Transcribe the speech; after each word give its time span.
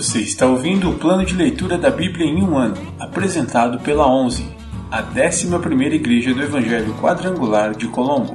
Você 0.00 0.20
está 0.20 0.46
ouvindo 0.46 0.88
o 0.88 0.98
plano 0.98 1.26
de 1.26 1.34
leitura 1.34 1.76
da 1.76 1.90
Bíblia 1.90 2.24
em 2.24 2.42
um 2.42 2.56
ano, 2.56 2.74
apresentado 2.98 3.78
pela 3.80 4.10
11, 4.10 4.50
a 4.90 5.02
11ª 5.02 5.92
Igreja 5.92 6.32
do 6.32 6.42
Evangelho 6.42 6.94
Quadrangular 6.94 7.76
de 7.76 7.86
Colombo. 7.86 8.34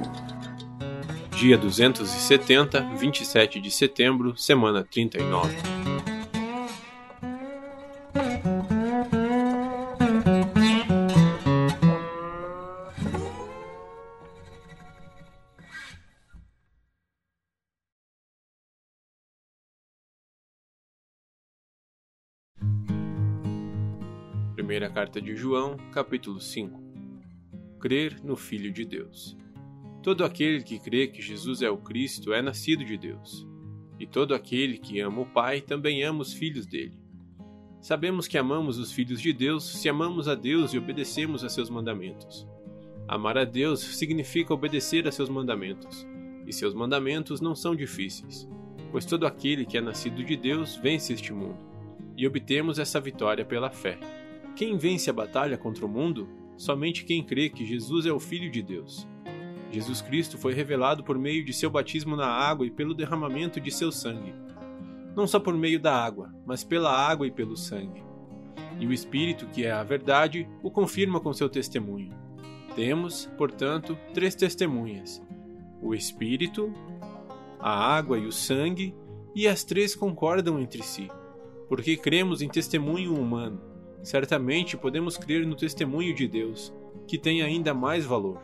Dia 1.32 1.58
270, 1.58 2.82
27 3.00 3.60
de 3.60 3.72
setembro, 3.72 4.38
semana 4.38 4.84
39. 4.88 5.75
Primeira 24.66 24.90
carta 24.90 25.22
de 25.22 25.36
João, 25.36 25.78
capítulo 25.92 26.42
5. 26.42 26.82
Crer 27.80 28.20
no 28.24 28.36
Filho 28.36 28.74
de 28.74 28.84
Deus. 28.84 29.38
Todo 30.02 30.26
aquele 30.26 30.64
que 30.64 30.80
crê 30.80 31.06
que 31.06 31.22
Jesus 31.22 31.62
é 31.62 31.70
o 31.70 31.78
Cristo 31.78 32.34
é 32.34 32.42
nascido 32.42 32.84
de 32.84 32.98
Deus. 32.98 33.48
E 34.00 34.08
todo 34.08 34.34
aquele 34.34 34.80
que 34.80 35.00
ama 35.00 35.22
o 35.22 35.26
Pai 35.28 35.62
também 35.62 36.02
ama 36.02 36.24
os 36.24 36.34
filhos 36.34 36.66
dele. 36.66 36.96
Sabemos 37.80 38.28
que 38.28 38.40
amamos 38.40 38.80
os 38.80 38.92
filhos 38.92 39.22
de 39.22 39.32
Deus 39.32 39.64
se 39.64 39.88
amamos 39.88 40.28
a 40.28 40.34
Deus 40.34 40.74
e 40.74 40.80
obedecemos 40.80 41.44
a 41.44 41.50
seus 41.50 41.70
mandamentos. 41.70 42.48
Amar 43.08 43.38
a 43.38 43.46
Deus 43.46 43.82
significa 43.82 44.52
obedecer 44.52 45.08
a 45.08 45.12
seus 45.12 45.30
mandamentos, 45.30 46.08
e 46.48 46.52
seus 46.52 46.74
mandamentos 46.74 47.40
não 47.40 47.54
são 47.54 47.76
difíceis, 47.76 48.50
pois 48.92 49.06
todo 49.06 49.28
aquele 49.28 49.64
que 49.64 49.78
é 49.78 49.82
nascido 49.82 50.24
de 50.24 50.36
Deus 50.36 50.76
vence 50.76 51.14
este 51.14 51.32
mundo, 51.32 51.60
e 52.18 52.26
obtemos 52.26 52.80
essa 52.80 53.00
vitória 53.00 53.46
pela 53.46 53.70
fé. 53.70 54.00
Quem 54.56 54.78
vence 54.78 55.10
a 55.10 55.14
batalha 55.14 55.58
contra 55.58 55.86
o 55.86 55.90
mundo? 55.90 56.30
Somente 56.56 57.04
quem 57.04 57.22
crê 57.22 57.50
que 57.50 57.66
Jesus 57.66 58.06
é 58.06 58.14
o 58.14 58.22
Filho 58.22 58.50
de 58.50 58.62
Deus. 58.62 59.06
Jesus 59.70 60.02
Cristo 60.02 60.38
foi 60.38 60.54
revelado 60.54 61.04
por 61.04 61.20
meio 61.20 61.44
de 61.44 61.52
seu 61.52 61.70
batismo 61.70 62.16
na 62.16 62.28
água 62.28 62.66
e 62.66 62.72
pelo 62.72 62.94
derramamento 62.94 63.60
de 63.60 63.70
seu 63.70 63.92
sangue. 63.92 64.34
Não 65.14 65.28
só 65.28 65.42
por 65.42 65.54
meio 65.54 65.78
da 65.78 65.94
água, 65.94 66.34
mas 66.46 66.64
pela 66.64 66.90
água 66.90 67.28
e 67.28 67.32
pelo 67.32 67.58
sangue. 67.58 68.02
E 68.80 68.88
o 68.88 68.94
Espírito, 68.94 69.46
que 69.48 69.66
é 69.66 69.72
a 69.72 69.84
verdade, 69.84 70.48
o 70.64 70.72
confirma 70.72 71.20
com 71.20 71.34
seu 71.34 71.50
testemunho. 71.50 72.14
Temos, 72.76 73.30
portanto, 73.38 73.98
três 74.14 74.36
testemunhas: 74.36 75.22
o 75.82 75.94
Espírito, 75.94 76.72
a 77.60 77.72
água 77.72 78.18
e 78.18 78.26
o 78.26 78.32
sangue, 78.32 78.96
e 79.36 79.50
as 79.50 79.66
três 79.66 79.94
concordam 79.96 80.62
entre 80.62 80.82
si, 80.82 81.12
porque 81.68 81.98
cremos 81.98 82.42
em 82.42 82.48
testemunho 82.48 83.14
humano 83.14 83.75
certamente 84.06 84.78
podemos 84.78 85.18
crer 85.18 85.48
no 85.48 85.56
testemunho 85.56 86.14
de 86.14 86.28
Deus, 86.28 86.72
que 87.08 87.18
tem 87.18 87.42
ainda 87.42 87.74
mais 87.74 88.06
valor. 88.06 88.40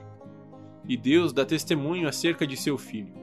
E 0.90 0.98
Deus 0.98 1.32
dá 1.32 1.46
testemunho 1.46 2.08
acerca 2.08 2.48
de 2.48 2.58
seu 2.58 2.80
Filho. 2.80 3.14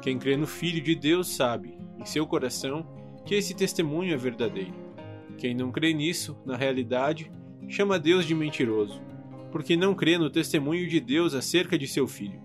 Quem 0.00 0.18
crê 0.18 0.34
no 0.34 0.46
Filho 0.46 0.82
de 0.82 0.94
Deus 0.94 1.28
sabe, 1.28 1.78
em 2.00 2.04
seu 2.06 2.26
coração, 2.26 2.86
que 3.26 3.34
esse 3.34 3.54
testemunho 3.54 4.14
é 4.14 4.16
verdadeiro. 4.16 4.72
Quem 5.36 5.54
não 5.54 5.70
crê 5.70 5.92
nisso, 5.92 6.34
na 6.46 6.56
realidade, 6.56 7.30
chama 7.68 7.98
Deus 7.98 8.24
de 8.24 8.34
mentiroso, 8.34 9.02
porque 9.50 9.76
não 9.76 9.94
crê 9.94 10.16
no 10.16 10.30
testemunho 10.30 10.88
de 10.88 10.98
Deus 10.98 11.34
acerca 11.34 11.76
de 11.76 11.86
seu 11.86 12.08
Filho. 12.08 12.40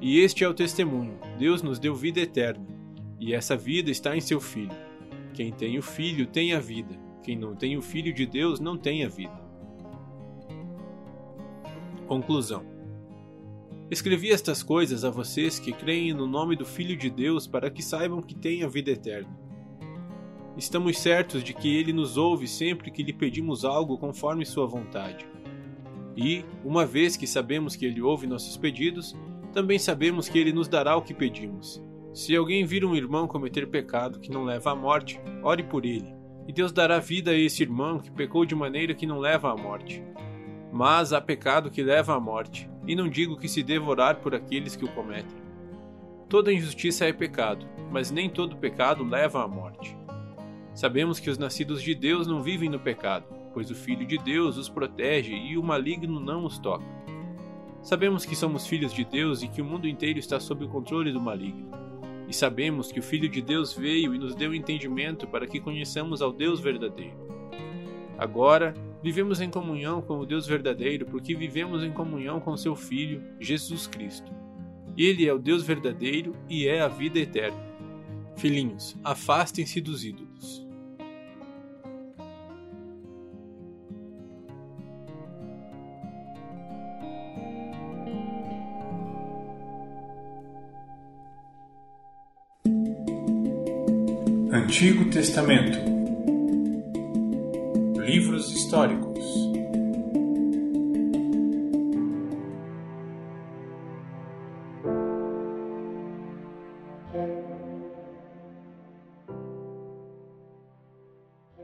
E 0.00 0.18
este 0.18 0.42
é 0.42 0.48
o 0.48 0.54
testemunho: 0.54 1.20
Deus 1.38 1.62
nos 1.62 1.78
deu 1.78 1.94
vida 1.94 2.20
eterna, 2.20 2.66
e 3.20 3.32
essa 3.32 3.56
vida 3.56 3.92
está 3.92 4.16
em 4.16 4.20
seu 4.20 4.40
Filho. 4.40 4.76
Quem 5.32 5.52
tem 5.52 5.78
o 5.78 5.82
Filho 5.82 6.26
tem 6.26 6.52
a 6.52 6.58
vida. 6.58 7.01
Quem 7.22 7.36
não 7.36 7.54
tem 7.54 7.76
o 7.76 7.82
Filho 7.82 8.12
de 8.12 8.26
Deus 8.26 8.58
não 8.58 8.76
tem 8.76 9.04
a 9.04 9.08
vida. 9.08 9.40
Conclusão. 12.08 12.64
Escrevi 13.88 14.30
estas 14.30 14.62
coisas 14.62 15.04
a 15.04 15.10
vocês 15.10 15.58
que 15.58 15.72
creem 15.72 16.12
no 16.12 16.26
nome 16.26 16.56
do 16.56 16.64
Filho 16.64 16.96
de 16.96 17.08
Deus 17.08 17.46
para 17.46 17.70
que 17.70 17.82
saibam 17.82 18.20
que 18.20 18.34
têm 18.34 18.64
a 18.64 18.68
vida 18.68 18.90
eterna. 18.90 19.38
Estamos 20.56 20.98
certos 20.98 21.44
de 21.44 21.54
que 21.54 21.76
Ele 21.76 21.92
nos 21.92 22.16
ouve 22.16 22.48
sempre 22.48 22.90
que 22.90 23.02
lhe 23.02 23.12
pedimos 23.12 23.64
algo 23.64 23.96
conforme 23.96 24.44
Sua 24.44 24.66
vontade. 24.66 25.24
E, 26.16 26.44
uma 26.64 26.84
vez 26.84 27.16
que 27.16 27.26
sabemos 27.26 27.76
que 27.76 27.86
Ele 27.86 28.02
ouve 28.02 28.26
nossos 28.26 28.56
pedidos, 28.56 29.14
também 29.52 29.78
sabemos 29.78 30.28
que 30.28 30.38
Ele 30.38 30.52
nos 30.52 30.68
dará 30.68 30.96
o 30.96 31.02
que 31.02 31.14
pedimos. 31.14 31.80
Se 32.12 32.34
alguém 32.34 32.64
vir 32.64 32.84
um 32.84 32.96
irmão 32.96 33.28
cometer 33.28 33.68
pecado 33.68 34.18
que 34.18 34.30
não 34.30 34.44
leva 34.44 34.72
à 34.72 34.74
morte, 34.74 35.20
ore 35.42 35.62
por 35.62 35.86
ele 35.86 36.21
e 36.46 36.52
Deus 36.52 36.72
dará 36.72 36.98
vida 36.98 37.30
a 37.30 37.36
esse 37.36 37.62
irmão 37.62 37.98
que 37.98 38.10
pecou 38.10 38.44
de 38.44 38.54
maneira 38.54 38.94
que 38.94 39.06
não 39.06 39.18
leva 39.18 39.50
à 39.50 39.56
morte. 39.56 40.02
Mas 40.72 41.12
há 41.12 41.20
pecado 41.20 41.70
que 41.70 41.82
leva 41.82 42.14
à 42.14 42.20
morte, 42.20 42.68
e 42.86 42.96
não 42.96 43.08
digo 43.08 43.36
que 43.36 43.48
se 43.48 43.62
devorar 43.62 44.16
por 44.16 44.34
aqueles 44.34 44.74
que 44.74 44.84
o 44.84 44.92
cometem. 44.92 45.42
Toda 46.28 46.52
injustiça 46.52 47.04
é 47.04 47.12
pecado, 47.12 47.66
mas 47.90 48.10
nem 48.10 48.28
todo 48.28 48.56
pecado 48.56 49.04
leva 49.04 49.44
à 49.44 49.48
morte. 49.48 49.96
Sabemos 50.74 51.20
que 51.20 51.28
os 51.28 51.36
nascidos 51.36 51.82
de 51.82 51.94
Deus 51.94 52.26
não 52.26 52.42
vivem 52.42 52.70
no 52.70 52.80
pecado, 52.80 53.26
pois 53.52 53.70
o 53.70 53.74
Filho 53.74 54.06
de 54.06 54.16
Deus 54.16 54.56
os 54.56 54.68
protege 54.68 55.34
e 55.34 55.58
o 55.58 55.62
maligno 55.62 56.18
não 56.18 56.44
os 56.44 56.58
toca. 56.58 56.84
Sabemos 57.82 58.24
que 58.24 58.34
somos 58.34 58.66
filhos 58.66 58.94
de 58.94 59.04
Deus 59.04 59.42
e 59.42 59.48
que 59.48 59.60
o 59.60 59.64
mundo 59.64 59.86
inteiro 59.86 60.18
está 60.18 60.40
sob 60.40 60.64
o 60.64 60.68
controle 60.68 61.12
do 61.12 61.20
maligno. 61.20 61.70
E 62.28 62.34
sabemos 62.34 62.90
que 62.90 63.00
o 63.00 63.02
Filho 63.02 63.28
de 63.28 63.42
Deus 63.42 63.72
veio 63.72 64.14
e 64.14 64.18
nos 64.18 64.34
deu 64.34 64.54
entendimento 64.54 65.26
para 65.26 65.46
que 65.46 65.60
conheçamos 65.60 66.22
ao 66.22 66.32
Deus 66.32 66.60
verdadeiro. 66.60 67.16
Agora, 68.16 68.74
vivemos 69.02 69.40
em 69.40 69.50
comunhão 69.50 70.00
com 70.00 70.18
o 70.18 70.26
Deus 70.26 70.46
verdadeiro 70.46 71.06
porque 71.06 71.34
vivemos 71.34 71.82
em 71.82 71.92
comunhão 71.92 72.40
com 72.40 72.56
seu 72.56 72.76
Filho, 72.76 73.22
Jesus 73.40 73.86
Cristo. 73.86 74.32
Ele 74.96 75.26
é 75.26 75.32
o 75.32 75.38
Deus 75.38 75.62
verdadeiro 75.62 76.36
e 76.48 76.66
é 76.66 76.80
a 76.80 76.88
vida 76.88 77.18
eterna. 77.18 77.58
Filhinhos, 78.36 78.96
afastem-se 79.02 79.80
dos 79.80 80.04
ídolos. 80.04 80.31
Antigo 94.72 95.10
Testamento. 95.10 95.78
Livros 98.00 98.50
históricos. 98.50 99.22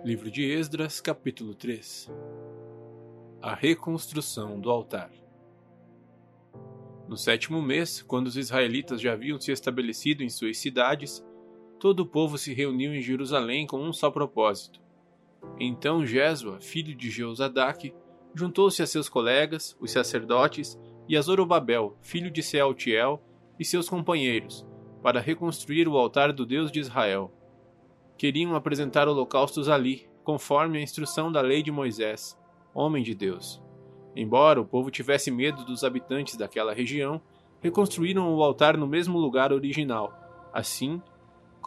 Livro 0.05 0.31
de 0.31 0.45
Esdras, 0.45 1.01
capítulo 1.01 1.55
3 1.55 2.11
A 3.41 3.55
reconstrução 3.55 4.61
do 4.61 4.69
altar. 4.69 5.11
No 7.09 7.17
sétimo 7.17 7.63
mês, 7.63 8.03
quando 8.03 8.27
os 8.27 8.37
israelitas 8.37 9.01
já 9.01 9.15
haviam 9.15 9.41
se 9.41 9.51
estabelecido 9.51 10.23
em 10.23 10.29
suas 10.29 10.59
cidades, 10.59 11.27
todo 11.79 12.01
o 12.01 12.07
povo 12.07 12.37
se 12.37 12.53
reuniu 12.53 12.95
em 12.95 13.01
Jerusalém 13.01 13.67
com 13.67 13.81
um 13.81 13.93
só 13.93 14.11
propósito. 14.11 14.81
Então 15.59 16.05
Jesua, 16.05 16.61
filho 16.61 16.95
de 16.95 17.11
Jeozadak, 17.11 17.95
juntou-se 18.35 18.83
a 18.83 18.87
seus 18.87 19.09
colegas, 19.09 19.77
os 19.81 19.91
sacerdotes, 19.91 20.79
e 21.09 21.17
a 21.17 21.23
Zorobabel, 21.23 21.97
filho 22.03 22.31
de 22.31 22.43
Sealtiel, 22.43 23.23
e 23.59 23.65
seus 23.65 23.89
companheiros, 23.89 24.67
para 25.03 25.21
reconstruir 25.21 25.89
o 25.89 25.97
altar 25.97 26.33
do 26.33 26.45
Deus 26.45 26.71
de 26.71 26.81
Israel. 26.81 27.33
Queriam 28.17 28.55
apresentar 28.55 29.09
holocaustos 29.09 29.69
ali, 29.69 30.09
conforme 30.23 30.79
a 30.79 30.83
instrução 30.83 31.33
da 31.33 31.41
lei 31.41 31.63
de 31.63 31.71
Moisés, 31.71 32.39
homem 32.75 33.03
de 33.03 33.15
Deus. 33.15 33.63
Embora 34.15 34.61
o 34.61 34.67
povo 34.67 34.91
tivesse 34.91 35.31
medo 35.31 35.65
dos 35.65 35.85
habitantes 35.85 36.37
daquela 36.37 36.75
região, 36.75 37.21
reconstruíram 37.61 38.35
o 38.35 38.43
altar 38.43 38.77
no 38.77 38.87
mesmo 38.87 39.19
lugar 39.19 39.53
original. 39.53 40.13
Assim, 40.53 41.01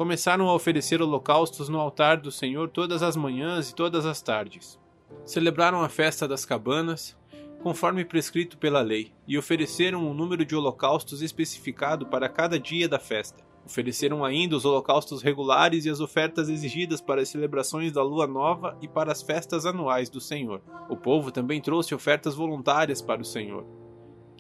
começaram 0.02 0.50
a 0.50 0.56
oferecer 0.56 1.00
holocaustos 1.00 1.70
no 1.70 1.80
altar 1.80 2.18
do 2.18 2.32
Senhor 2.32 2.68
todas 2.68 3.04
as 3.04 3.16
manhãs 3.16 3.70
e 3.70 3.76
todas 3.76 4.04
as 4.04 4.20
tardes. 4.20 4.80
Celebraram 5.24 5.84
a 5.84 5.90
festa 5.90 6.28
das 6.28 6.44
cabanas, 6.44 7.16
conforme 7.62 8.04
prescrito 8.04 8.58
pela 8.58 8.82
lei, 8.82 9.12
e 9.28 9.38
ofereceram 9.38 10.04
um 10.04 10.12
número 10.12 10.44
de 10.44 10.56
holocaustos 10.56 11.22
especificado 11.22 12.08
para 12.08 12.28
cada 12.28 12.60
dia 12.60 12.90
da 12.90 12.98
festa. 12.98 13.44
Ofereceram 13.64 14.26
ainda 14.26 14.56
os 14.56 14.66
holocaustos 14.66 15.22
regulares 15.22 15.86
e 15.86 15.90
as 15.92 16.00
ofertas 16.00 16.50
exigidas 16.50 17.00
para 17.00 17.22
as 17.22 17.30
celebrações 17.30 17.92
da 17.92 18.02
lua 18.02 18.26
nova 18.26 18.76
e 18.82 18.88
para 18.88 19.12
as 19.12 19.22
festas 19.22 19.68
anuais 19.68 20.10
do 20.10 20.20
Senhor. 20.20 20.64
O 20.90 20.98
povo 20.98 21.32
também 21.32 21.62
trouxe 21.62 21.94
ofertas 21.94 22.34
voluntárias 22.34 23.04
para 23.04 23.22
o 23.22 23.26
Senhor. 23.26 23.81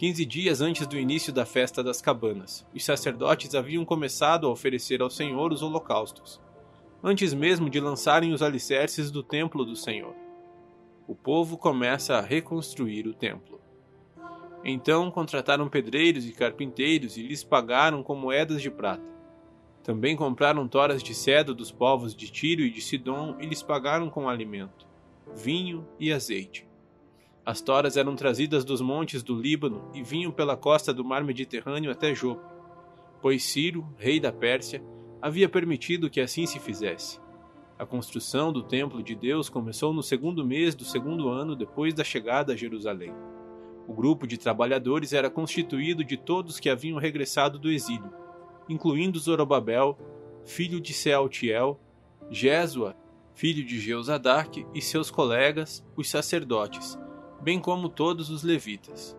Quinze 0.01 0.25
dias 0.25 0.61
antes 0.61 0.87
do 0.87 0.97
início 0.97 1.31
da 1.31 1.45
festa 1.45 1.83
das 1.83 2.01
cabanas, 2.01 2.65
os 2.73 2.83
sacerdotes 2.83 3.53
haviam 3.53 3.85
começado 3.85 4.47
a 4.47 4.49
oferecer 4.49 4.99
ao 4.99 5.11
Senhor 5.11 5.53
os 5.53 5.61
holocaustos. 5.61 6.41
antes 7.03 7.35
mesmo 7.35 7.69
de 7.69 7.79
lançarem 7.79 8.33
os 8.33 8.41
alicerces 8.41 9.11
do 9.11 9.21
templo 9.21 9.63
do 9.63 9.75
Senhor. 9.75 10.15
O 11.07 11.13
povo 11.13 11.55
começa 11.55 12.15
a 12.15 12.21
reconstruir 12.21 13.05
o 13.05 13.13
templo. 13.13 13.61
Então 14.63 15.11
contrataram 15.11 15.69
pedreiros 15.69 16.27
e 16.27 16.31
carpinteiros 16.31 17.15
e 17.15 17.21
lhes 17.21 17.43
pagaram 17.43 18.01
com 18.01 18.15
moedas 18.15 18.59
de 18.59 18.71
prata. 18.71 19.05
Também 19.83 20.15
compraram 20.15 20.67
toras 20.67 21.03
de 21.03 21.13
cedro 21.13 21.53
dos 21.53 21.71
povos 21.71 22.15
de 22.15 22.27
Tiro 22.31 22.63
e 22.63 22.71
de 22.71 22.81
Sidom 22.81 23.37
e 23.39 23.45
lhes 23.45 23.61
pagaram 23.61 24.09
com 24.09 24.27
alimento, 24.27 24.87
vinho 25.35 25.87
e 25.99 26.11
azeite. 26.11 26.70
As 27.43 27.59
toras 27.59 27.97
eram 27.97 28.15
trazidas 28.15 28.63
dos 28.63 28.81
montes 28.81 29.23
do 29.23 29.33
Líbano 29.33 29.89
e 29.95 30.03
vinham 30.03 30.31
pela 30.31 30.55
costa 30.55 30.93
do 30.93 31.03
mar 31.03 31.23
Mediterrâneo 31.23 31.89
até 31.89 32.13
Jope, 32.13 32.45
pois 33.19 33.43
Ciro, 33.43 33.87
rei 33.97 34.19
da 34.19 34.31
Pérsia, 34.31 34.83
havia 35.19 35.49
permitido 35.49 36.09
que 36.09 36.21
assim 36.21 36.45
se 36.45 36.59
fizesse. 36.59 37.19
A 37.79 37.85
construção 37.85 38.53
do 38.53 38.61
templo 38.61 39.01
de 39.01 39.15
Deus 39.15 39.49
começou 39.49 39.91
no 39.91 40.03
segundo 40.03 40.45
mês 40.45 40.75
do 40.75 40.85
segundo 40.85 41.29
ano 41.29 41.55
depois 41.55 41.95
da 41.95 42.03
chegada 42.03 42.53
a 42.53 42.55
Jerusalém. 42.55 43.11
O 43.87 43.93
grupo 43.93 44.27
de 44.27 44.37
trabalhadores 44.37 45.11
era 45.11 45.29
constituído 45.29 46.03
de 46.03 46.17
todos 46.17 46.59
que 46.59 46.69
haviam 46.69 46.99
regressado 46.99 47.57
do 47.57 47.71
exílio, 47.71 48.13
incluindo 48.69 49.17
Zorobabel, 49.17 49.97
filho 50.45 50.79
de 50.79 50.93
Sealtiel, 50.93 51.79
Jesua, 52.29 52.95
filho 53.33 53.65
de 53.65 53.79
Jeuzadaque, 53.79 54.65
e 54.75 54.81
seus 54.81 55.09
colegas, 55.09 55.83
os 55.97 56.07
sacerdotes, 56.07 56.99
bem 57.41 57.59
como 57.59 57.89
todos 57.89 58.29
os 58.29 58.43
levitas. 58.43 59.17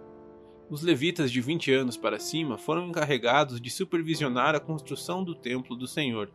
Os 0.70 0.82
levitas 0.82 1.30
de 1.30 1.40
20 1.40 1.72
anos 1.72 1.96
para 1.96 2.18
cima 2.18 2.56
foram 2.56 2.86
encarregados 2.88 3.60
de 3.60 3.68
supervisionar 3.68 4.54
a 4.54 4.60
construção 4.60 5.22
do 5.22 5.34
templo 5.34 5.76
do 5.76 5.86
Senhor. 5.86 6.30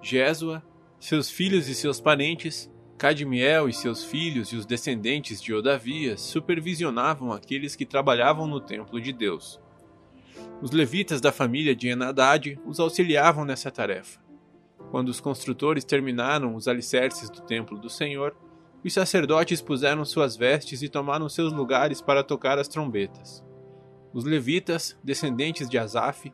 Jesua, 0.00 0.62
seus 0.98 1.30
filhos 1.30 1.68
e 1.68 1.74
seus 1.74 2.00
parentes, 2.00 2.70
Cadmiel 2.96 3.66
e 3.66 3.72
seus 3.72 4.04
filhos 4.04 4.48
e 4.52 4.56
os 4.56 4.66
descendentes 4.66 5.40
de 5.40 5.54
Odavias 5.54 6.20
supervisionavam 6.20 7.32
aqueles 7.32 7.74
que 7.74 7.86
trabalhavam 7.86 8.46
no 8.46 8.60
templo 8.60 9.00
de 9.00 9.10
Deus. 9.10 9.58
Os 10.60 10.70
levitas 10.70 11.18
da 11.18 11.32
família 11.32 11.74
de 11.74 11.88
Enadad 11.88 12.58
os 12.66 12.78
auxiliavam 12.78 13.44
nessa 13.46 13.70
tarefa. 13.70 14.20
Quando 14.90 15.08
os 15.08 15.18
construtores 15.18 15.84
terminaram 15.84 16.54
os 16.54 16.68
alicerces 16.68 17.30
do 17.30 17.40
templo 17.40 17.78
do 17.78 17.88
Senhor, 17.88 18.36
os 18.84 18.92
sacerdotes 18.94 19.60
puseram 19.60 20.04
suas 20.04 20.36
vestes 20.36 20.82
e 20.82 20.88
tomaram 20.88 21.28
seus 21.28 21.52
lugares 21.52 22.00
para 22.00 22.24
tocar 22.24 22.58
as 22.58 22.68
trombetas. 22.68 23.44
Os 24.12 24.24
levitas, 24.24 24.98
descendentes 25.04 25.68
de 25.68 25.78
Asaf, 25.78 26.32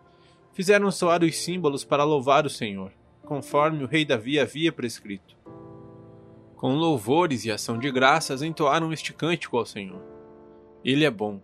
fizeram 0.52 0.90
soar 0.90 1.22
os 1.22 1.36
símbolos 1.36 1.84
para 1.84 2.04
louvar 2.04 2.46
o 2.46 2.50
Senhor, 2.50 2.92
conforme 3.24 3.84
o 3.84 3.86
rei 3.86 4.04
Davi 4.04 4.38
havia 4.38 4.72
prescrito. 4.72 5.36
Com 6.56 6.74
louvores 6.76 7.44
e 7.44 7.50
ação 7.50 7.78
de 7.78 7.90
graças 7.90 8.40
entoaram 8.40 8.92
este 8.92 9.12
cântico 9.12 9.58
ao 9.58 9.66
Senhor. 9.66 10.02
Ele 10.82 11.04
é 11.04 11.10
bom. 11.10 11.40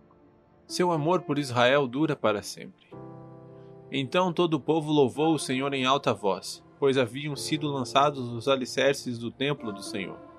Seu 0.65 0.91
amor 0.91 1.21
por 1.21 1.37
Israel 1.37 1.85
dura 1.87 2.15
para 2.15 2.41
sempre. 2.41 2.87
Então 3.91 4.33
todo 4.33 4.55
o 4.55 4.59
povo 4.59 4.91
louvou 4.91 5.35
o 5.35 5.39
Senhor 5.39 5.71
em 5.73 5.85
alta 5.85 6.13
voz, 6.13 6.63
pois 6.79 6.97
haviam 6.97 7.35
sido 7.35 7.67
lançados 7.67 8.27
os 8.29 8.47
alicerces 8.47 9.19
do 9.19 9.29
templo 9.29 9.71
do 9.71 9.83
Senhor. 9.83 10.32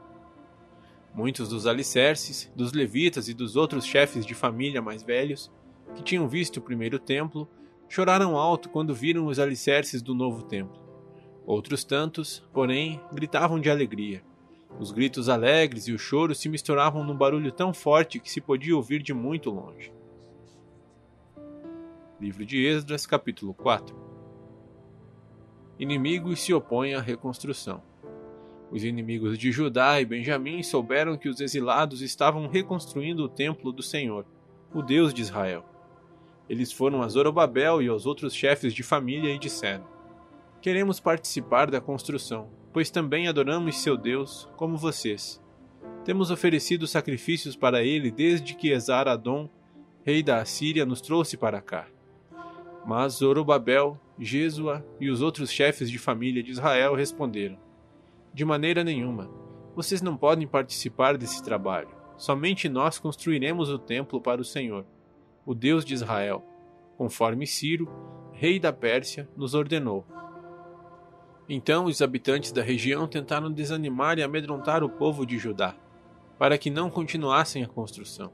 Muitos 1.14 1.48
dos 1.48 1.64
alicerces, 1.64 2.50
dos 2.56 2.72
levitas 2.72 3.28
e 3.28 3.34
dos 3.34 3.54
outros 3.54 3.86
chefes 3.86 4.26
de 4.26 4.34
família 4.34 4.82
mais 4.82 5.02
velhos, 5.02 5.50
que 5.94 6.02
tinham 6.02 6.28
visto 6.28 6.56
o 6.56 6.62
primeiro 6.62 6.98
templo, 6.98 7.48
choraram 7.88 8.36
alto 8.36 8.68
quando 8.68 8.92
viram 8.92 9.26
os 9.26 9.38
alicerces 9.38 10.02
do 10.02 10.12
novo 10.12 10.42
templo. 10.42 10.82
Outros 11.46 11.84
tantos, 11.84 12.42
porém, 12.52 13.00
gritavam 13.12 13.60
de 13.60 13.70
alegria. 13.70 14.24
Os 14.80 14.90
gritos 14.90 15.28
alegres 15.28 15.86
e 15.86 15.92
o 15.92 15.98
choro 15.98 16.34
se 16.34 16.48
misturavam 16.48 17.04
num 17.04 17.16
barulho 17.16 17.52
tão 17.52 17.72
forte 17.72 18.18
que 18.18 18.30
se 18.30 18.40
podia 18.40 18.74
ouvir 18.74 19.00
de 19.00 19.14
muito 19.14 19.50
longe. 19.50 19.92
Livro 22.20 22.44
de 22.44 22.64
Esdras, 22.66 23.06
capítulo 23.06 23.54
4 23.54 23.94
Inimigos 25.78 26.40
se 26.40 26.52
opõem 26.52 26.94
à 26.94 27.00
reconstrução. 27.00 27.82
Os 28.74 28.82
inimigos 28.82 29.38
de 29.38 29.52
Judá 29.52 30.00
e 30.00 30.04
Benjamim 30.04 30.60
souberam 30.60 31.16
que 31.16 31.28
os 31.28 31.40
exilados 31.40 32.02
estavam 32.02 32.48
reconstruindo 32.48 33.22
o 33.22 33.28
templo 33.28 33.70
do 33.70 33.84
Senhor, 33.84 34.26
o 34.74 34.82
Deus 34.82 35.14
de 35.14 35.22
Israel. 35.22 35.64
Eles 36.48 36.72
foram 36.72 37.00
a 37.00 37.06
Zorobabel 37.06 37.80
e 37.80 37.86
aos 37.86 38.04
outros 38.04 38.34
chefes 38.34 38.74
de 38.74 38.82
família 38.82 39.32
e 39.32 39.38
disseram: 39.38 39.86
Queremos 40.60 40.98
participar 40.98 41.70
da 41.70 41.80
construção, 41.80 42.50
pois 42.72 42.90
também 42.90 43.28
adoramos 43.28 43.78
seu 43.78 43.96
Deus, 43.96 44.50
como 44.56 44.76
vocês. 44.76 45.40
Temos 46.04 46.32
oferecido 46.32 46.88
sacrifícios 46.88 47.54
para 47.54 47.84
ele 47.84 48.10
desde 48.10 48.56
que 48.56 48.72
Esar-Adom, 48.72 49.48
rei 50.04 50.20
da 50.20 50.40
Assíria, 50.40 50.84
nos 50.84 51.00
trouxe 51.00 51.36
para 51.36 51.62
cá. 51.62 51.86
Mas 52.84 53.18
Zorobabel, 53.18 54.00
Jesua 54.18 54.84
e 55.00 55.08
os 55.10 55.22
outros 55.22 55.48
chefes 55.52 55.88
de 55.88 55.96
família 55.96 56.42
de 56.42 56.50
Israel 56.50 56.96
responderam: 56.96 57.63
de 58.34 58.44
maneira 58.44 58.82
nenhuma. 58.82 59.30
Vocês 59.76 60.02
não 60.02 60.16
podem 60.16 60.46
participar 60.46 61.16
desse 61.16 61.40
trabalho. 61.42 61.88
Somente 62.16 62.68
nós 62.68 62.98
construiremos 62.98 63.70
o 63.70 63.78
templo 63.78 64.20
para 64.20 64.40
o 64.40 64.44
Senhor, 64.44 64.84
o 65.46 65.54
Deus 65.54 65.84
de 65.84 65.94
Israel, 65.94 66.44
conforme 66.96 67.46
Ciro, 67.46 67.88
rei 68.32 68.58
da 68.58 68.72
Pérsia, 68.72 69.28
nos 69.36 69.54
ordenou. 69.54 70.04
Então 71.48 71.84
os 71.84 72.02
habitantes 72.02 72.50
da 72.50 72.62
região 72.62 73.06
tentaram 73.06 73.52
desanimar 73.52 74.18
e 74.18 74.22
amedrontar 74.22 74.82
o 74.82 74.88
povo 74.88 75.24
de 75.24 75.38
Judá, 75.38 75.76
para 76.38 76.58
que 76.58 76.70
não 76.70 76.90
continuassem 76.90 77.62
a 77.62 77.68
construção. 77.68 78.32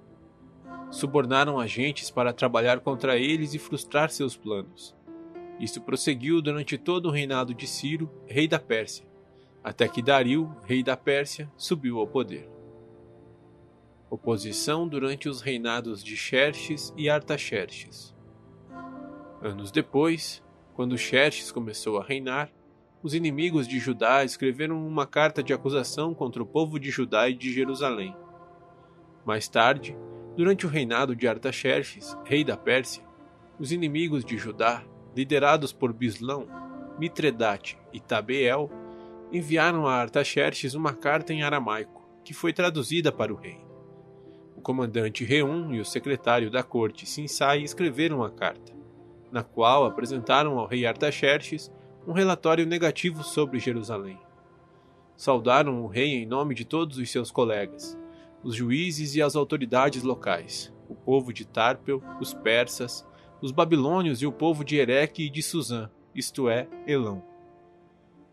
Subornaram 0.91 1.59
agentes 1.59 2.11
para 2.11 2.33
trabalhar 2.33 2.81
contra 2.81 3.19
eles 3.19 3.53
e 3.55 3.59
frustrar 3.59 4.11
seus 4.11 4.37
planos. 4.37 4.95
Isso 5.59 5.81
prosseguiu 5.81 6.41
durante 6.41 6.79
todo 6.79 7.07
o 7.07 7.11
reinado 7.11 7.53
de 7.53 7.67
Ciro, 7.67 8.11
rei 8.27 8.49
da 8.49 8.59
Pérsia, 8.59 9.10
até 9.63 9.87
que 9.87 10.03
Dario, 10.03 10.55
rei 10.65 10.83
da 10.83 10.97
Pérsia, 10.97 11.51
subiu 11.57 11.99
ao 11.99 12.07
poder. 12.07 12.49
Oposição 14.09 14.89
durante 14.89 15.29
os 15.29 15.41
reinados 15.41 16.03
de 16.03 16.17
Xerxes 16.17 16.93
e 16.97 17.09
Artaxerxes. 17.09 18.15
Anos 19.43 19.71
depois, 19.71 20.43
quando 20.75 20.99
Xerxes 20.99 21.53
começou 21.53 21.99
a 21.99 22.05
reinar, 22.05 22.51
os 23.03 23.15
inimigos 23.15 23.67
de 23.67 23.79
Judá 23.79 24.25
escreveram 24.25 24.87
uma 24.87 25.07
carta 25.07 25.43
de 25.43 25.53
acusação 25.53 26.13
contra 26.13 26.43
o 26.43 26.47
povo 26.47 26.79
de 26.79 26.91
Judá 26.91 27.29
e 27.29 27.35
de 27.35 27.53
Jerusalém. 27.53 28.15
Mais 29.25 29.49
tarde, 29.49 29.97
durante 30.37 30.67
o 30.67 30.69
reinado 30.69 31.15
de 31.15 31.27
Artaxerxes, 31.29 32.17
rei 32.25 32.45
da 32.45 32.57
Pérsia, 32.57 33.03
os 33.59 33.73
inimigos 33.73 34.25
de 34.25 34.37
Judá, 34.37 34.83
liderados 35.15 35.73
por 35.73 35.93
Bislão, 35.93 36.47
Mitredate 36.99 37.79
e 37.93 38.01
Tabeel, 38.01 38.71
enviaram 39.33 39.87
a 39.87 39.95
Artaxerxes 39.95 40.75
uma 40.75 40.93
carta 40.93 41.33
em 41.33 41.43
aramaico, 41.43 42.09
que 42.25 42.35
foi 42.35 42.53
traduzida 42.53 43.13
para 43.13 43.33
o 43.33 43.37
rei. 43.37 43.61
O 44.57 44.61
comandante 44.61 45.25
Reum 45.25 45.73
e 45.73 45.81
o 45.81 45.85
secretário 45.85 46.51
da 46.51 46.63
corte 46.63 47.07
Sinsai 47.07 47.63
escreveram 47.63 48.23
a 48.23 48.31
carta, 48.31 48.73
na 49.31 49.43
qual 49.43 49.85
apresentaram 49.85 50.59
ao 50.59 50.67
rei 50.67 50.85
Artaxerxes 50.85 51.71
um 52.07 52.13
relatório 52.13 52.67
negativo 52.67 53.23
sobre 53.23 53.59
Jerusalém. 53.59 54.19
Saudaram 55.17 55.83
o 55.83 55.87
rei 55.87 56.15
em 56.15 56.27
nome 56.27 56.55
de 56.55 56.65
todos 56.65 56.99
os 56.99 57.11
seus 57.11 57.31
colegas, 57.31 57.99
os 58.43 58.55
juízes 58.55 59.15
e 59.15 59.23
as 59.23 59.37
autoridades 59.37 60.03
locais, 60.03 60.73
o 60.89 60.95
povo 60.95 61.33
de 61.33 61.47
Tarpel, 61.47 62.03
os 62.21 62.35
persas, 62.35 63.07
os 63.41 63.53
babilônios 63.53 64.23
e 64.23 64.27
o 64.27 64.33
povo 64.33 64.65
de 64.65 64.77
Ereque 64.77 65.27
e 65.27 65.31
de 65.31 65.43
Suzã, 65.43 65.91
isto 66.15 66.49
é, 66.49 66.69
Elão. 66.87 67.30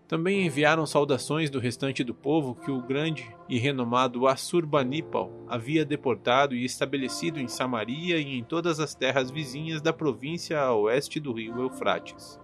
Também 0.07 0.45
enviaram 0.45 0.85
saudações 0.85 1.49
do 1.49 1.59
restante 1.59 2.01
do 2.01 2.13
povo 2.13 2.55
que 2.55 2.71
o 2.71 2.81
grande 2.81 3.29
e 3.49 3.59
renomado 3.59 4.25
Assurbanipal 4.25 5.29
havia 5.49 5.83
deportado 5.83 6.55
e 6.55 6.63
estabelecido 6.63 7.41
em 7.41 7.47
Samaria 7.49 8.17
e 8.17 8.37
em 8.37 8.43
todas 8.43 8.79
as 8.79 8.95
terras 8.95 9.29
vizinhas 9.29 9.81
da 9.81 9.91
província 9.91 10.61
a 10.61 10.73
oeste 10.73 11.19
do 11.19 11.33
rio 11.33 11.61
Eufrates. 11.61 12.39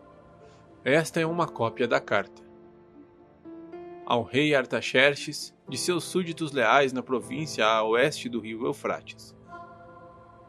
Esta 0.84 1.22
é 1.22 1.26
uma 1.26 1.48
cópia 1.48 1.88
da 1.88 2.02
carta. 2.02 2.44
Ao 4.06 4.24
rei 4.24 4.54
Artaxerxes, 4.54 5.56
de 5.70 5.78
seus 5.78 6.04
súditos 6.04 6.52
leais 6.52 6.92
na 6.92 7.02
província 7.02 7.66
a 7.66 7.82
oeste 7.82 8.28
do 8.28 8.42
rio 8.42 8.66
Eufrates. 8.66 9.34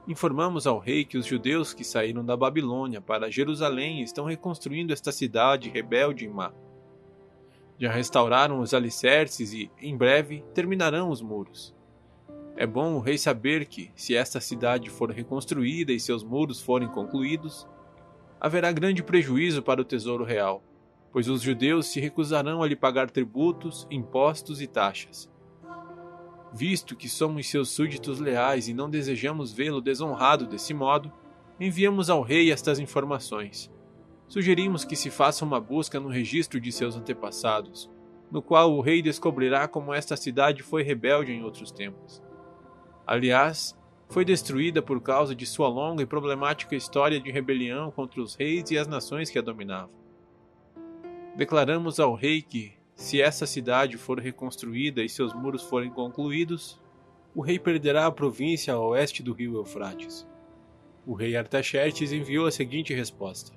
Informamos 0.08 0.66
ao 0.66 0.80
rei 0.80 1.04
que 1.04 1.16
os 1.16 1.24
judeus 1.24 1.72
que 1.72 1.84
saíram 1.84 2.24
da 2.24 2.36
Babilônia 2.36 3.00
para 3.00 3.30
Jerusalém 3.30 4.02
estão 4.02 4.24
reconstruindo 4.24 4.92
esta 4.92 5.12
cidade 5.12 5.70
rebelde 5.70 6.24
e 6.24 6.28
má 6.28 6.52
já 7.78 7.90
restauraram 7.90 8.60
os 8.60 8.72
alicerces 8.72 9.52
e, 9.52 9.70
em 9.80 9.96
breve, 9.96 10.44
terminarão 10.54 11.10
os 11.10 11.20
muros. 11.20 11.74
É 12.56 12.66
bom 12.66 12.94
o 12.94 13.00
rei 13.00 13.18
saber 13.18 13.66
que, 13.66 13.90
se 13.96 14.14
esta 14.14 14.40
cidade 14.40 14.88
for 14.88 15.10
reconstruída 15.10 15.92
e 15.92 15.98
seus 15.98 16.22
muros 16.22 16.60
forem 16.60 16.88
concluídos, 16.88 17.66
haverá 18.40 18.70
grande 18.70 19.02
prejuízo 19.02 19.62
para 19.62 19.80
o 19.80 19.84
tesouro 19.84 20.22
real, 20.22 20.62
pois 21.10 21.28
os 21.28 21.42
judeus 21.42 21.86
se 21.86 21.98
recusarão 21.98 22.62
a 22.62 22.66
lhe 22.68 22.76
pagar 22.76 23.10
tributos, 23.10 23.86
impostos 23.90 24.60
e 24.60 24.68
taxas. 24.68 25.28
Visto 26.52 26.94
que 26.94 27.08
somos 27.08 27.48
seus 27.48 27.70
súditos 27.70 28.20
leais 28.20 28.68
e 28.68 28.74
não 28.74 28.88
desejamos 28.88 29.52
vê-lo 29.52 29.80
desonrado 29.80 30.46
desse 30.46 30.72
modo, 30.72 31.12
enviamos 31.58 32.08
ao 32.08 32.22
rei 32.22 32.52
estas 32.52 32.78
informações. 32.78 33.73
Sugerimos 34.28 34.84
que 34.84 34.96
se 34.96 35.10
faça 35.10 35.44
uma 35.44 35.60
busca 35.60 36.00
no 36.00 36.08
registro 36.08 36.60
de 36.60 36.72
seus 36.72 36.96
antepassados, 36.96 37.90
no 38.30 38.42
qual 38.42 38.72
o 38.72 38.80
rei 38.80 39.02
descobrirá 39.02 39.68
como 39.68 39.92
esta 39.92 40.16
cidade 40.16 40.62
foi 40.62 40.82
rebelde 40.82 41.32
em 41.32 41.44
outros 41.44 41.70
tempos. 41.70 42.22
Aliás, 43.06 43.78
foi 44.08 44.24
destruída 44.24 44.80
por 44.80 45.00
causa 45.00 45.34
de 45.34 45.46
sua 45.46 45.68
longa 45.68 46.02
e 46.02 46.06
problemática 46.06 46.74
história 46.74 47.20
de 47.20 47.30
rebelião 47.30 47.90
contra 47.90 48.20
os 48.20 48.34
reis 48.34 48.70
e 48.70 48.78
as 48.78 48.86
nações 48.86 49.30
que 49.30 49.38
a 49.38 49.42
dominavam. 49.42 49.90
Declaramos 51.36 51.98
ao 51.98 52.14
rei 52.14 52.40
que, 52.42 52.72
se 52.94 53.20
essa 53.20 53.46
cidade 53.46 53.96
for 53.98 54.20
reconstruída 54.20 55.02
e 55.02 55.08
seus 55.08 55.34
muros 55.34 55.62
forem 55.62 55.90
concluídos, 55.90 56.80
o 57.34 57.40
rei 57.40 57.58
perderá 57.58 58.06
a 58.06 58.12
província 58.12 58.72
a 58.72 58.78
oeste 58.78 59.22
do 59.22 59.32
rio 59.32 59.56
Eufrates. 59.56 60.26
O 61.04 61.12
rei 61.12 61.36
Artaxerxes 61.36 62.12
enviou 62.12 62.46
a 62.46 62.52
seguinte 62.52 62.94
resposta: 62.94 63.52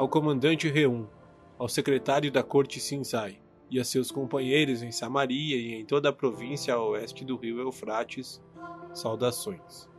Ao 0.00 0.08
comandante 0.08 0.66
Reum, 0.66 1.06
ao 1.58 1.68
secretário 1.68 2.32
da 2.32 2.42
corte 2.42 2.80
Sinsai 2.80 3.38
e 3.70 3.78
a 3.78 3.84
seus 3.84 4.10
companheiros 4.10 4.82
em 4.82 4.90
Samaria 4.90 5.58
e 5.58 5.74
em 5.74 5.84
toda 5.84 6.08
a 6.08 6.12
província 6.12 6.72
a 6.72 6.82
oeste 6.82 7.22
do 7.22 7.36
rio 7.36 7.60
Eufrates, 7.60 8.40
saudações. 8.94 9.90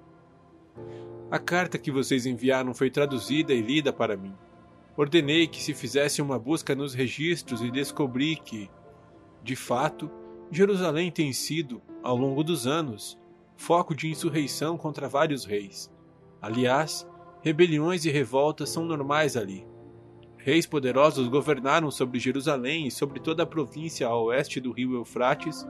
A 1.29 1.38
carta 1.38 1.77
que 1.77 1.91
vocês 1.91 2.25
enviaram 2.25 2.74
foi 2.74 2.89
traduzida 2.89 3.53
e 3.53 3.62
lida 3.62 3.93
para 3.93 4.17
mim 4.17 4.34
ordenei 4.98 5.46
que 5.46 5.62
se 5.62 5.72
fizesse 5.72 6.20
uma 6.20 6.39
busca 6.39 6.74
nos 6.74 6.96
registros 6.96 7.62
e 7.62 7.70
descobri 7.70 8.38
que, 8.38 8.72
de 9.43 9.55
fato, 9.55 10.10
Jerusalém 10.50 11.12
tem 11.12 11.31
sido, 11.31 11.79
ao 12.01 12.17
longo 12.17 12.43
dos 12.43 12.65
anos, 12.65 13.20
foco 13.55 13.93
de 13.93 14.10
insurreição 14.10 14.79
contra 14.79 15.08
vários 15.08 15.46
reis. 15.46 15.91
Aliás, 16.41 17.08
rebeliões 17.43 18.03
e 18.03 18.10
revoltas 18.10 18.72
são 18.72 18.84
normais 18.84 19.38
ali. 19.38 19.70
Reis 20.43 20.65
poderosos 20.65 21.27
governaram 21.27 21.89
sobre 21.89 22.19
Jerusalém 22.19 22.88
e 22.88 22.91
sobre 22.91 23.19
toda 23.19 23.43
a 23.43 23.48
província 23.48 24.07
a 24.07 24.15
oeste 24.15 24.60
do 24.60 24.71
rio 24.71 24.95
Eufrates 24.95 25.65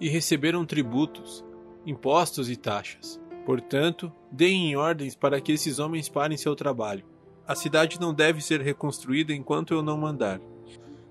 e 0.00 0.08
receberam 0.08 0.64
tributos, 0.64 1.44
impostos 1.86 2.50
e 2.50 2.56
taxas. 2.56 3.20
Portanto, 3.44 4.12
deem 4.30 4.76
ordens 4.76 5.14
para 5.14 5.40
que 5.40 5.52
esses 5.52 5.78
homens 5.78 6.08
parem 6.08 6.36
seu 6.36 6.54
trabalho 6.56 7.04
a 7.48 7.54
cidade 7.54 7.98
não 7.98 8.12
deve 8.12 8.42
ser 8.42 8.60
reconstruída 8.60 9.32
enquanto 9.32 9.72
eu 9.72 9.82
não 9.82 9.96
mandar. 9.96 10.38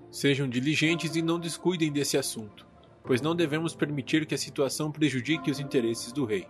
Sejam 0.08 0.48
diligentes 0.48 1.16
e 1.16 1.20
não 1.20 1.40
descuidem 1.40 1.90
desse 1.90 2.16
assunto, 2.16 2.64
pois 3.02 3.20
não 3.20 3.34
devemos 3.34 3.74
permitir 3.74 4.24
que 4.24 4.36
a 4.36 4.38
situação 4.38 4.92
prejudique 4.92 5.50
os 5.50 5.58
interesses 5.58 6.12
do 6.12 6.24
rei. 6.24 6.46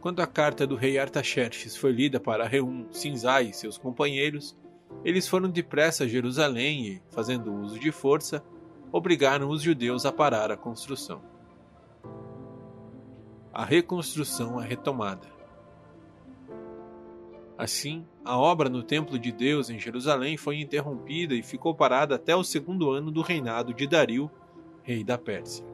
Quando 0.00 0.20
a 0.20 0.26
carta 0.26 0.64
do 0.64 0.76
rei 0.76 0.98
Artaxerxes 0.98 1.76
foi 1.76 1.90
lida 1.90 2.20
para 2.20 2.46
Reum, 2.46 2.86
Sinzai 2.92 3.46
e 3.46 3.52
seus 3.52 3.76
companheiros, 3.76 4.56
eles 5.02 5.26
foram 5.26 5.48
depressa 5.48 6.04
a 6.04 6.08
Jerusalém 6.08 6.86
e, 6.86 7.02
fazendo 7.10 7.54
uso 7.54 7.78
de 7.78 7.90
força, 7.90 8.44
obrigaram 8.92 9.48
os 9.48 9.62
judeus 9.62 10.04
a 10.04 10.12
parar 10.12 10.50
a 10.52 10.56
construção. 10.56 11.22
A 13.52 13.64
reconstrução 13.64 14.60
é 14.60 14.66
retomada. 14.66 15.34
Assim, 17.56 18.04
a 18.24 18.36
obra 18.36 18.68
no 18.68 18.82
Templo 18.82 19.18
de 19.18 19.30
Deus 19.30 19.70
em 19.70 19.78
Jerusalém 19.78 20.36
foi 20.36 20.60
interrompida 20.60 21.34
e 21.34 21.42
ficou 21.42 21.74
parada 21.74 22.16
até 22.16 22.34
o 22.34 22.42
segundo 22.42 22.90
ano 22.90 23.10
do 23.10 23.22
reinado 23.22 23.72
de 23.72 23.86
Dario, 23.86 24.28
rei 24.82 25.04
da 25.04 25.16
Pérsia. 25.16 25.64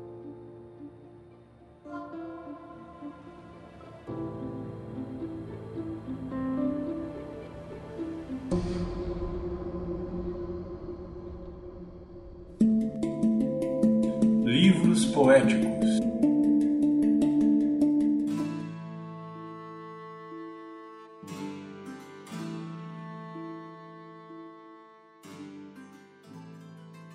Poéticos 15.11 16.01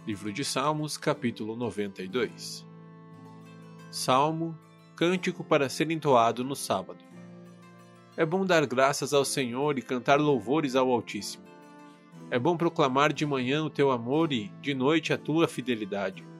Livro 0.06 0.32
de 0.32 0.46
Salmos, 0.46 0.98
capítulo 0.98 1.56
92 1.56 2.66
Salmo, 3.90 4.58
cântico 4.96 5.44
para 5.44 5.70
ser 5.70 5.90
entoado 5.90 6.44
no 6.44 6.56
sábado. 6.56 7.04
É 8.18 8.25
bom 8.25 8.46
dar 8.46 8.66
graças 8.66 9.14
ao 9.14 9.24
Senhor 9.24 9.78
e 9.78 9.82
cantar 9.82 10.20
louvores 10.20 10.75
ao 10.75 10.92
Altíssimo. 10.92 11.46
É 12.30 12.38
bom 12.38 12.58
proclamar 12.58 13.14
de 13.14 13.25
manhã 13.25 13.64
o 13.64 13.70
teu 13.70 13.92
amor 13.92 14.34
e, 14.34 14.50
de 14.62 14.74
noite, 14.74 15.14
a 15.14 15.18
tua 15.18 15.48
fidelidade. 15.48 16.35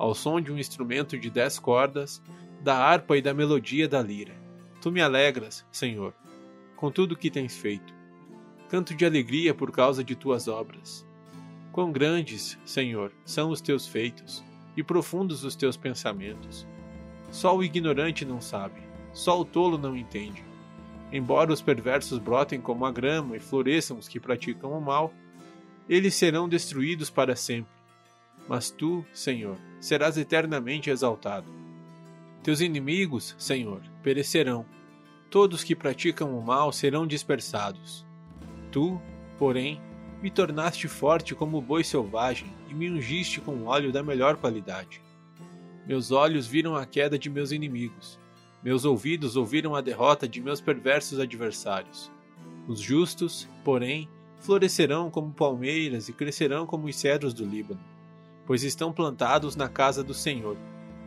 Ao 0.00 0.14
som 0.14 0.40
de 0.40 0.50
um 0.50 0.56
instrumento 0.56 1.18
de 1.18 1.28
dez 1.28 1.58
cordas, 1.58 2.22
da 2.62 2.74
harpa 2.74 3.18
e 3.18 3.20
da 3.20 3.34
melodia 3.34 3.86
da 3.86 4.00
lira. 4.00 4.34
Tu 4.80 4.90
me 4.90 5.02
alegras, 5.02 5.62
Senhor, 5.70 6.14
com 6.74 6.90
tudo 6.90 7.12
o 7.12 7.16
que 7.16 7.30
tens 7.30 7.54
feito. 7.54 7.92
Canto 8.70 8.94
de 8.94 9.04
alegria 9.04 9.52
por 9.52 9.70
causa 9.70 10.02
de 10.02 10.16
tuas 10.16 10.48
obras 10.48 11.06
Quão 11.70 11.92
grandes, 11.92 12.58
Senhor, 12.64 13.12
são 13.26 13.50
os 13.50 13.60
teus 13.60 13.86
feitos, 13.86 14.42
e 14.74 14.82
profundos 14.82 15.44
os 15.44 15.54
teus 15.54 15.76
pensamentos. 15.76 16.66
Só 17.30 17.54
o 17.54 17.62
ignorante 17.62 18.24
não 18.24 18.40
sabe, 18.40 18.80
só 19.12 19.38
o 19.38 19.44
tolo 19.44 19.76
não 19.76 19.94
entende. 19.94 20.42
Embora 21.12 21.52
os 21.52 21.60
perversos 21.60 22.18
brotem 22.18 22.60
como 22.60 22.86
a 22.86 22.90
grama 22.90 23.36
e 23.36 23.40
floresçam 23.40 23.98
os 23.98 24.08
que 24.08 24.18
praticam 24.18 24.72
o 24.72 24.80
mal, 24.80 25.12
eles 25.88 26.14
serão 26.14 26.48
destruídos 26.48 27.10
para 27.10 27.36
sempre. 27.36 27.70
Mas 28.48 28.70
tu, 28.70 29.04
Senhor, 29.12 29.56
serás 29.80 30.16
eternamente 30.16 30.90
exaltado. 30.90 31.50
Teus 32.42 32.60
inimigos, 32.60 33.34
Senhor, 33.38 33.82
perecerão. 34.02 34.64
Todos 35.30 35.64
que 35.64 35.74
praticam 35.74 36.38
o 36.38 36.42
mal 36.42 36.72
serão 36.72 37.06
dispersados. 37.06 38.06
Tu, 38.70 39.00
porém, 39.38 39.80
me 40.22 40.30
tornaste 40.30 40.86
forte 40.86 41.34
como 41.34 41.60
boi 41.60 41.82
selvagem 41.82 42.52
e 42.68 42.74
me 42.74 42.90
ungiste 42.90 43.40
com 43.40 43.64
óleo 43.64 43.90
da 43.90 44.02
melhor 44.02 44.36
qualidade. 44.36 45.02
Meus 45.86 46.10
olhos 46.10 46.46
viram 46.46 46.76
a 46.76 46.84
queda 46.84 47.18
de 47.18 47.30
meus 47.30 47.52
inimigos. 47.52 48.18
Meus 48.62 48.84
ouvidos 48.84 49.36
ouviram 49.36 49.74
a 49.74 49.80
derrota 49.80 50.28
de 50.28 50.40
meus 50.40 50.60
perversos 50.60 51.18
adversários. 51.18 52.10
Os 52.68 52.80
justos, 52.80 53.48
porém, 53.64 54.08
florescerão 54.38 55.10
como 55.10 55.32
palmeiras 55.32 56.08
e 56.08 56.12
crescerão 56.12 56.66
como 56.66 56.86
os 56.86 56.96
cedros 56.96 57.32
do 57.32 57.44
Líbano, 57.44 57.80
pois 58.46 58.62
estão 58.62 58.92
plantados 58.92 59.56
na 59.56 59.68
casa 59.68 60.02
do 60.02 60.14
Senhor. 60.14 60.56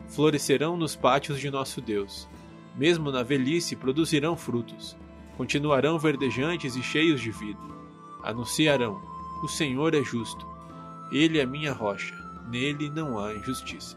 Florescerão 0.08 0.76
nos 0.76 0.94
pátios 0.94 1.40
de 1.40 1.50
nosso 1.50 1.80
Deus. 1.80 2.28
Mesmo 2.76 3.10
na 3.10 3.22
velhice 3.22 3.76
produzirão 3.76 4.36
frutos. 4.36 4.96
Continuarão 5.36 5.98
verdejantes 5.98 6.76
e 6.76 6.82
cheios 6.82 7.20
de 7.20 7.30
vida 7.30 7.74
anunciarão: 8.24 9.00
O 9.42 9.48
Senhor 9.48 9.94
é 9.94 10.02
justo, 10.02 10.46
ele 11.12 11.38
é 11.38 11.46
minha 11.46 11.72
rocha, 11.72 12.14
nele 12.48 12.90
não 12.90 13.18
há 13.18 13.34
injustiça. 13.34 13.96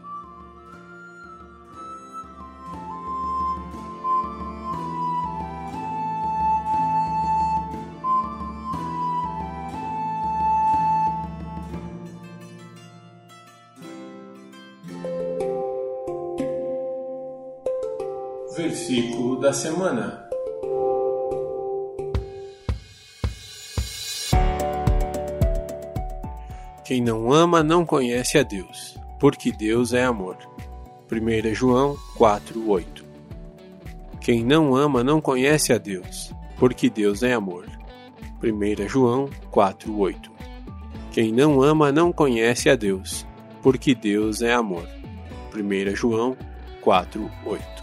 Da 19.40 19.52
semana. 19.52 20.28
Quem 26.84 27.00
não 27.00 27.32
ama 27.32 27.62
não 27.62 27.86
conhece 27.86 28.36
a 28.36 28.42
Deus, 28.42 28.98
porque 29.20 29.52
Deus 29.52 29.92
é 29.92 30.04
amor. 30.04 30.36
1 31.08 31.54
João 31.54 31.96
4:8. 32.16 33.04
Quem 34.20 34.44
não 34.44 34.74
ama 34.74 35.04
não 35.04 35.20
conhece 35.20 35.72
a 35.72 35.78
Deus, 35.78 36.34
porque 36.58 36.90
Deus 36.90 37.22
é 37.22 37.32
amor. 37.32 37.66
1 38.42 38.88
João 38.88 39.30
4:8. 39.52 40.32
Quem 41.12 41.32
não 41.32 41.62
ama 41.62 41.92
não 41.92 42.12
conhece 42.12 42.68
a 42.68 42.74
Deus, 42.74 43.24
porque 43.62 43.94
Deus 43.94 44.42
é 44.42 44.52
amor. 44.52 44.88
1 45.54 45.94
João 45.94 46.36
4:8. 46.82 47.77